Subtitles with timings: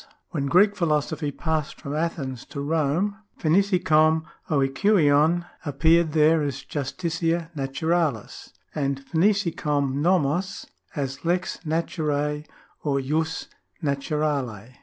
[0.31, 7.51] When Greek philosophy passed from Athens to Rome, ([iva iKov oiKaiov appeared there as justitia
[7.55, 10.65] naturalis and (pv(TiK09 uo/uo?
[10.95, 12.47] as lex naturae
[12.83, 13.47] or jus
[13.83, 14.73] 7iaturale.